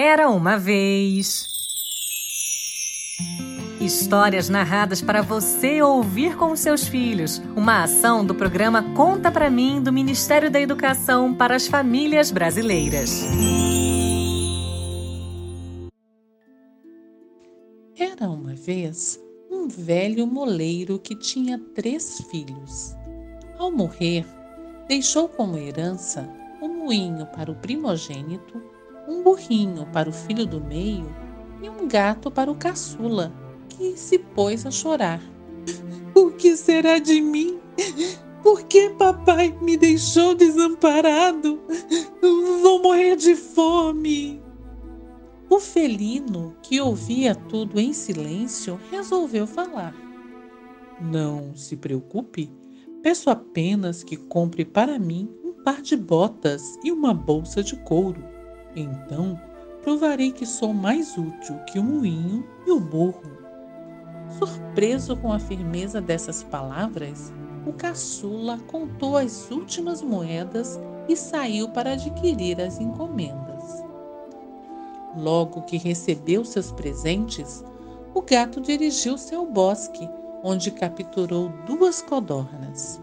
Era 0.00 0.30
uma 0.30 0.56
vez. 0.56 1.48
Histórias 3.80 4.48
narradas 4.48 5.02
para 5.02 5.22
você 5.22 5.82
ouvir 5.82 6.36
com 6.36 6.54
seus 6.54 6.86
filhos. 6.86 7.42
Uma 7.56 7.82
ação 7.82 8.24
do 8.24 8.32
programa 8.32 8.80
Conta 8.94 9.28
para 9.28 9.50
mim 9.50 9.82
do 9.82 9.92
Ministério 9.92 10.52
da 10.52 10.60
Educação 10.60 11.34
para 11.34 11.56
as 11.56 11.66
Famílias 11.66 12.30
Brasileiras. 12.30 13.24
Era 17.98 18.30
uma 18.30 18.54
vez 18.54 19.20
um 19.50 19.66
velho 19.66 20.28
moleiro 20.28 21.00
que 21.00 21.16
tinha 21.16 21.58
três 21.74 22.20
filhos. 22.30 22.94
Ao 23.58 23.72
morrer, 23.72 24.24
deixou 24.86 25.28
como 25.28 25.58
herança 25.58 26.24
um 26.62 26.84
moinho 26.84 27.26
para 27.26 27.50
o 27.50 27.56
primogênito 27.56 28.77
um 29.08 29.22
burrinho 29.22 29.86
para 29.86 30.08
o 30.08 30.12
filho 30.12 30.44
do 30.44 30.60
meio 30.60 31.08
e 31.62 31.68
um 31.68 31.88
gato 31.88 32.30
para 32.30 32.50
o 32.50 32.54
caçula, 32.54 33.32
que 33.68 33.96
se 33.96 34.18
pôs 34.18 34.66
a 34.66 34.70
chorar. 34.70 35.20
O 36.14 36.32
que 36.32 36.56
será 36.56 36.98
de 36.98 37.20
mim? 37.20 37.60
Por 38.42 38.64
que 38.64 38.90
papai 38.90 39.56
me 39.62 39.76
deixou 39.76 40.34
desamparado? 40.34 41.60
Vou 42.60 42.82
morrer 42.82 43.14
de 43.14 43.36
fome. 43.36 44.42
O 45.48 45.60
felino, 45.60 46.56
que 46.60 46.80
ouvia 46.80 47.36
tudo 47.36 47.78
em 47.78 47.92
silêncio, 47.92 48.80
resolveu 48.90 49.46
falar. 49.46 49.94
Não 51.00 51.54
se 51.54 51.76
preocupe, 51.76 52.50
peço 53.02 53.30
apenas 53.30 54.02
que 54.02 54.16
compre 54.16 54.64
para 54.64 54.98
mim 54.98 55.30
um 55.44 55.62
par 55.62 55.80
de 55.80 55.96
botas 55.96 56.76
e 56.82 56.90
uma 56.90 57.14
bolsa 57.14 57.62
de 57.62 57.76
couro. 57.84 58.37
Então 58.78 59.40
provarei 59.82 60.30
que 60.30 60.46
sou 60.46 60.72
mais 60.72 61.16
útil 61.18 61.56
que 61.66 61.78
o 61.78 61.82
moinho 61.82 62.46
e 62.66 62.70
o 62.70 62.78
burro. 62.78 63.38
Surpreso 64.38 65.16
com 65.16 65.32
a 65.32 65.38
firmeza 65.38 66.00
dessas 66.00 66.44
palavras, 66.44 67.32
o 67.66 67.72
caçula 67.72 68.58
contou 68.68 69.16
as 69.16 69.50
últimas 69.50 70.00
moedas 70.00 70.78
e 71.08 71.16
saiu 71.16 71.68
para 71.70 71.92
adquirir 71.92 72.60
as 72.60 72.78
encomendas. 72.78 73.82
Logo 75.16 75.62
que 75.62 75.76
recebeu 75.76 76.44
seus 76.44 76.70
presentes, 76.70 77.64
o 78.14 78.22
gato 78.22 78.60
dirigiu-se 78.60 79.34
ao 79.34 79.46
bosque, 79.46 80.08
onde 80.44 80.70
capturou 80.70 81.48
duas 81.66 82.00
codornas. 82.02 83.00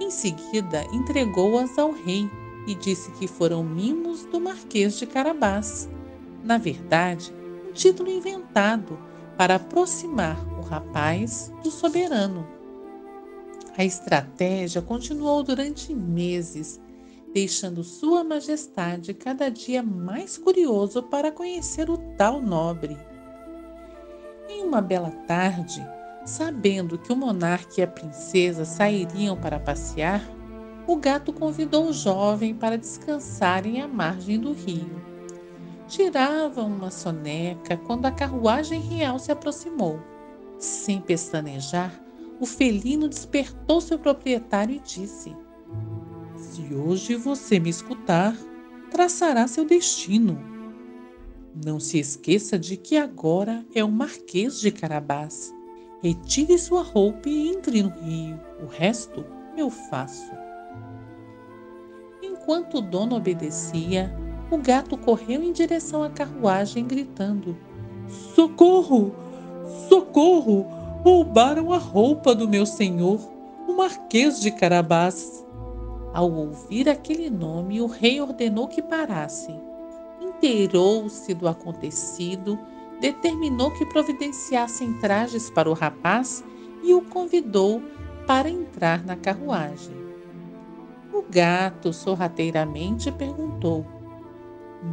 Em 0.00 0.10
seguida, 0.10 0.84
entregou-as 0.92 1.78
ao 1.78 1.92
rei 1.92 2.28
e 2.66 2.74
disse 2.74 3.10
que 3.12 3.26
foram 3.26 3.62
mimos 3.62 4.24
do 4.26 4.40
Marquês 4.40 4.98
de 4.98 5.06
Carabás. 5.06 5.88
Na 6.42 6.58
verdade, 6.58 7.32
um 7.68 7.72
título 7.72 8.10
inventado 8.10 8.98
para 9.36 9.56
aproximar 9.56 10.38
o 10.58 10.62
rapaz 10.62 11.52
do 11.62 11.70
soberano. 11.70 12.46
A 13.76 13.84
estratégia 13.84 14.80
continuou 14.80 15.42
durante 15.42 15.92
meses, 15.92 16.80
deixando 17.32 17.82
Sua 17.82 18.22
Majestade 18.22 19.12
cada 19.12 19.50
dia 19.50 19.82
mais 19.82 20.38
curioso 20.38 21.02
para 21.02 21.32
conhecer 21.32 21.90
o 21.90 21.98
tal 22.16 22.40
nobre. 22.40 22.96
Em 24.48 24.62
uma 24.62 24.80
bela 24.80 25.10
tarde, 25.26 25.84
sabendo 26.24 26.96
que 26.96 27.12
o 27.12 27.16
monarca 27.16 27.80
e 27.80 27.82
a 27.82 27.86
princesa 27.86 28.64
sairiam 28.64 29.36
para 29.36 29.58
passear, 29.58 30.22
o 30.86 30.96
gato 30.96 31.32
convidou 31.32 31.88
o 31.88 31.92
jovem 31.92 32.54
para 32.54 32.78
descansarem 32.78 33.80
à 33.80 33.88
margem 33.88 34.38
do 34.38 34.52
rio. 34.52 35.02
Tiravam 35.88 36.66
uma 36.66 36.90
soneca 36.90 37.76
quando 37.76 38.06
a 38.06 38.10
carruagem 38.10 38.80
real 38.80 39.18
se 39.18 39.32
aproximou. 39.32 40.00
Sem 40.58 41.00
pestanejar, 41.00 42.00
o 42.40 42.46
felino 42.46 43.08
despertou 43.08 43.80
seu 43.80 43.98
proprietário 43.98 44.76
e 44.76 44.80
disse: 44.80 45.34
Se 46.36 46.74
hoje 46.74 47.16
você 47.16 47.58
me 47.58 47.70
escutar, 47.70 48.36
traçará 48.90 49.46
seu 49.46 49.64
destino. 49.64 50.38
Não 51.64 51.78
se 51.78 51.98
esqueça 51.98 52.58
de 52.58 52.76
que 52.76 52.96
agora 52.96 53.64
é 53.74 53.84
o 53.84 53.90
Marquês 53.90 54.58
de 54.60 54.70
Carabás. 54.70 55.54
Retire 56.02 56.58
sua 56.58 56.82
roupa 56.82 57.28
e 57.28 57.48
entre 57.48 57.82
no 57.82 57.90
rio. 57.90 58.38
O 58.62 58.66
resto 58.66 59.24
eu 59.56 59.70
faço. 59.70 60.43
Enquanto 62.44 62.76
o 62.76 62.82
dono 62.82 63.16
obedecia, 63.16 64.14
o 64.50 64.58
gato 64.58 64.98
correu 64.98 65.42
em 65.42 65.50
direção 65.50 66.02
à 66.02 66.10
carruagem, 66.10 66.86
gritando: 66.86 67.56
Socorro! 68.34 69.14
Socorro! 69.88 70.66
Roubaram 71.02 71.72
a 71.72 71.78
roupa 71.78 72.34
do 72.34 72.46
meu 72.46 72.66
senhor, 72.66 73.18
o 73.66 73.72
Marquês 73.72 74.42
de 74.42 74.50
Carabás. 74.50 75.42
Ao 76.12 76.30
ouvir 76.30 76.86
aquele 76.86 77.30
nome, 77.30 77.80
o 77.80 77.86
rei 77.86 78.20
ordenou 78.20 78.68
que 78.68 78.82
parassem. 78.82 79.58
Inteirou-se 80.20 81.32
do 81.32 81.48
acontecido, 81.48 82.58
determinou 83.00 83.70
que 83.70 83.86
providenciassem 83.86 84.92
trajes 85.00 85.48
para 85.48 85.70
o 85.70 85.72
rapaz 85.72 86.44
e 86.82 86.92
o 86.92 87.00
convidou 87.00 87.80
para 88.26 88.50
entrar 88.50 89.02
na 89.02 89.16
carruagem. 89.16 90.03
O 91.14 91.22
gato 91.22 91.92
sorrateiramente 91.92 93.12
perguntou: 93.12 93.86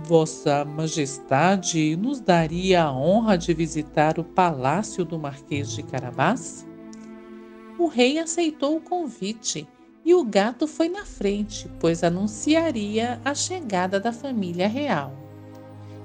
Vossa 0.03 0.63
Majestade 0.63 1.95
nos 1.95 2.19
daria 2.19 2.83
a 2.83 2.93
honra 2.93 3.35
de 3.35 3.51
visitar 3.55 4.19
o 4.19 4.23
palácio 4.23 5.03
do 5.03 5.17
Marquês 5.17 5.71
de 5.71 5.81
Carabás? 5.81 6.63
O 7.75 7.87
rei 7.87 8.19
aceitou 8.19 8.77
o 8.77 8.81
convite 8.81 9.67
e 10.05 10.13
o 10.13 10.23
gato 10.23 10.67
foi 10.67 10.89
na 10.89 11.05
frente, 11.05 11.67
pois 11.79 12.03
anunciaria 12.03 13.19
a 13.25 13.33
chegada 13.33 13.99
da 13.99 14.13
família 14.13 14.67
real. 14.67 15.15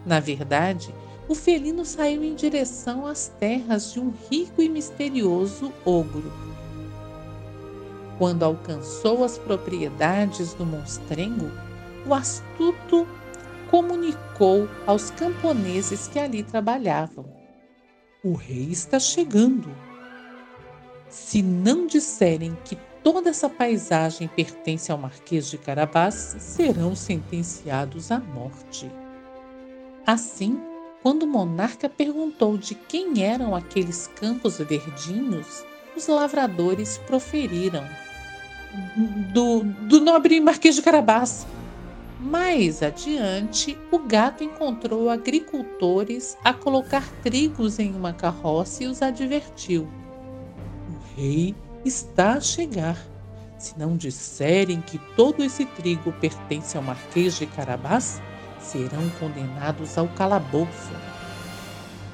Na 0.06 0.18
verdade, 0.18 0.94
o 1.28 1.34
felino 1.34 1.84
saiu 1.84 2.24
em 2.24 2.34
direção 2.34 3.06
às 3.06 3.28
terras 3.38 3.92
de 3.92 4.00
um 4.00 4.14
rico 4.30 4.62
e 4.62 4.68
misterioso 4.70 5.70
ogro 5.84 6.55
quando 8.18 8.42
alcançou 8.42 9.24
as 9.24 9.38
propriedades 9.38 10.54
do 10.54 10.64
monstrengo, 10.64 11.50
o 12.06 12.14
astuto 12.14 13.06
comunicou 13.70 14.68
aos 14.86 15.10
camponeses 15.10 16.08
que 16.08 16.18
ali 16.18 16.42
trabalhavam: 16.42 17.26
O 18.22 18.32
rei 18.32 18.68
está 18.70 18.98
chegando. 18.98 19.70
Se 21.08 21.42
não 21.42 21.86
disserem 21.86 22.56
que 22.64 22.76
toda 23.02 23.30
essa 23.30 23.48
paisagem 23.48 24.28
pertence 24.28 24.90
ao 24.90 24.98
Marquês 24.98 25.48
de 25.48 25.58
Carabás, 25.58 26.36
serão 26.38 26.94
sentenciados 26.96 28.10
à 28.10 28.18
morte. 28.18 28.90
Assim, 30.06 30.60
quando 31.02 31.22
o 31.22 31.26
monarca 31.26 31.88
perguntou 31.88 32.58
de 32.58 32.74
quem 32.74 33.22
eram 33.24 33.54
aqueles 33.54 34.08
campos 34.08 34.58
verdinhos, 34.58 35.64
os 35.96 36.08
lavradores 36.08 36.98
proferiram: 36.98 37.84
do, 39.32 39.64
do 39.64 40.00
nobre 40.00 40.40
Marquês 40.40 40.74
de 40.74 40.82
Carabás. 40.82 41.46
Mais 42.18 42.82
adiante, 42.82 43.78
o 43.92 43.98
gato 43.98 44.42
encontrou 44.42 45.10
agricultores 45.10 46.36
a 46.42 46.52
colocar 46.52 47.06
trigos 47.22 47.78
em 47.78 47.94
uma 47.94 48.12
carroça 48.12 48.84
e 48.84 48.86
os 48.86 49.02
advertiu: 49.02 49.86
O 50.88 51.16
rei 51.16 51.54
está 51.84 52.34
a 52.34 52.40
chegar. 52.40 52.98
Se 53.58 53.78
não 53.78 53.96
disserem 53.96 54.80
que 54.80 54.98
todo 55.14 55.42
esse 55.42 55.64
trigo 55.64 56.12
pertence 56.12 56.76
ao 56.76 56.82
Marquês 56.82 57.38
de 57.38 57.46
Carabás, 57.46 58.20
serão 58.60 59.08
condenados 59.18 59.96
ao 59.96 60.08
calabouço. 60.08 60.92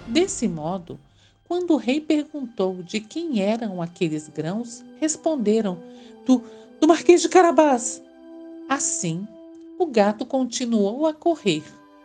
Desse 0.07 0.47
modo, 0.47 0.99
quando 1.53 1.73
o 1.73 1.77
rei 1.77 2.01
perguntou 2.01 2.83
de 2.83 2.99
quem 2.99 3.43
eram 3.43 3.83
aqueles 3.83 4.27
grãos, 4.27 4.83
responderam: 4.99 5.79
do, 6.25 6.43
do 6.81 6.89
Marquês 6.89 7.21
de 7.21 7.29
Carabás. 7.29 8.03
Assim, 8.71 9.29
o 9.79 9.85
gato 9.85 10.25
continuou 10.25 11.07
a 11.07 11.13
correr 11.13 11.63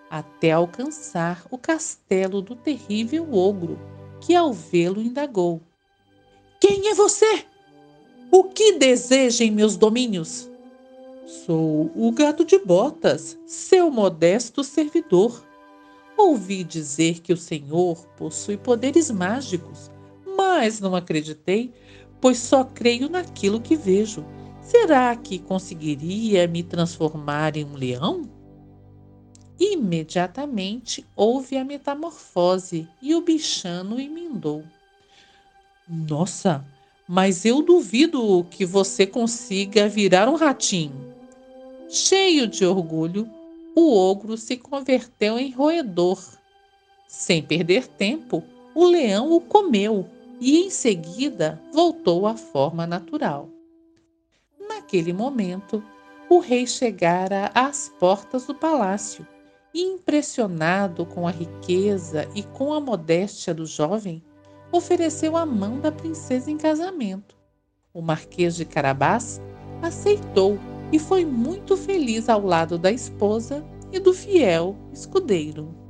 até 0.09 0.51
alcançar 0.51 1.45
o 1.49 1.57
castelo 1.57 2.41
do 2.41 2.57
terrível 2.57 3.33
ogro, 3.33 3.79
que 4.19 4.35
ao 4.35 4.51
vê-lo 4.51 5.01
indagou: 5.01 5.61
Quem 6.59 6.89
é 6.89 6.93
você? 6.93 7.45
O 8.29 8.43
que 8.43 8.73
deseja 8.73 9.45
em 9.45 9.51
meus 9.51 9.77
domínios? 9.77 10.51
Sou 11.25 11.89
o 11.95 12.11
gato 12.11 12.43
de 12.43 12.59
botas, 12.59 13.39
seu 13.45 13.89
modesto 13.89 14.61
servidor. 14.61 15.46
Ouvi 16.17 16.63
dizer 16.63 17.21
que 17.21 17.31
o 17.31 17.37
Senhor 17.37 17.95
possui 18.17 18.57
poderes 18.57 19.11
mágicos, 19.11 19.91
mas 20.35 20.79
não 20.79 20.95
acreditei, 20.95 21.71
pois 22.19 22.39
só 22.39 22.63
creio 22.63 23.07
naquilo 23.07 23.61
que 23.61 23.75
vejo. 23.75 24.25
Será 24.61 25.15
que 25.15 25.37
conseguiria 25.37 26.47
me 26.47 26.63
transformar 26.63 27.55
em 27.55 27.63
um 27.63 27.75
leão? 27.75 28.29
Imediatamente 29.59 31.05
houve 31.15 31.57
a 31.57 31.63
metamorfose 31.63 32.87
e 33.01 33.15
o 33.15 33.21
bichano 33.21 33.99
emendou. 33.99 34.63
Nossa, 35.87 36.65
mas 37.07 37.45
eu 37.45 37.61
duvido 37.61 38.45
que 38.51 38.65
você 38.65 39.07
consiga 39.07 39.87
virar 39.87 40.27
um 40.27 40.35
ratinho. 40.35 41.15
Cheio 41.89 42.47
de 42.47 42.65
orgulho, 42.65 43.29
o 43.79 43.95
ogro 43.95 44.35
se 44.37 44.57
converteu 44.57 45.37
em 45.37 45.51
roedor. 45.51 46.19
Sem 47.07 47.43
perder 47.43 47.87
tempo, 47.87 48.43
o 48.73 48.83
leão 48.83 49.31
o 49.31 49.39
comeu 49.39 50.09
e 50.39 50.65
em 50.65 50.71
seguida 50.71 51.61
voltou 51.71 52.25
à 52.25 52.35
forma 52.35 52.87
natural. 52.87 53.47
Naquele 54.67 55.13
momento, 55.13 55.83
o 56.27 56.39
rei 56.39 56.65
chegara 56.65 57.51
às 57.53 57.87
portas 57.99 58.47
do 58.47 58.55
palácio 58.55 59.27
e, 59.71 59.83
impressionado 59.83 61.05
com 61.05 61.27
a 61.27 61.31
riqueza 61.31 62.27
e 62.33 62.41
com 62.41 62.73
a 62.73 62.79
modéstia 62.79 63.53
do 63.53 63.67
jovem, 63.67 64.23
ofereceu 64.71 65.37
a 65.37 65.45
mão 65.45 65.79
da 65.79 65.91
princesa 65.91 66.49
em 66.49 66.57
casamento. 66.57 67.37
O 67.93 68.01
Marquês 68.01 68.55
de 68.55 68.65
Carabás 68.65 69.39
aceitou 69.83 70.57
e 70.91 70.99
foi 70.99 71.25
muito 71.25 71.75
feliz 71.75 72.29
ao 72.29 72.45
lado 72.45 72.77
da 72.77 72.91
esposa 72.91 73.63
e 73.91 73.99
do 73.99 74.13
fiel 74.13 74.75
escudeiro. 74.93 75.86